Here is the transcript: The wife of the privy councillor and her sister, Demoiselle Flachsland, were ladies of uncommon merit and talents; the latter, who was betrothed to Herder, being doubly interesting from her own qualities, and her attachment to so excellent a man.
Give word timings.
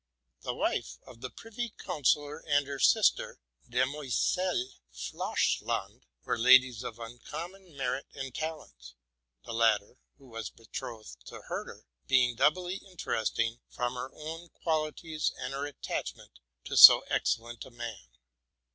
The 0.41 0.55
wife 0.55 0.97
of 1.05 1.21
the 1.21 1.29
privy 1.29 1.75
councillor 1.77 2.39
and 2.47 2.65
her 2.65 2.79
sister, 2.79 3.39
Demoiselle 3.69 4.71
Flachsland, 4.91 6.07
were 6.23 6.39
ladies 6.39 6.81
of 6.83 6.97
uncommon 6.97 7.77
merit 7.77 8.07
and 8.15 8.33
talents; 8.33 8.95
the 9.45 9.53
latter, 9.53 9.97
who 10.17 10.25
was 10.25 10.49
betrothed 10.49 11.23
to 11.27 11.43
Herder, 11.43 11.85
being 12.07 12.33
doubly 12.35 12.77
interesting 12.77 13.59
from 13.69 13.93
her 13.93 14.09
own 14.15 14.49
qualities, 14.49 15.33
and 15.39 15.53
her 15.53 15.67
attachment 15.67 16.39
to 16.65 16.75
so 16.75 17.01
excellent 17.07 17.63
a 17.63 17.69
man. 17.69 18.09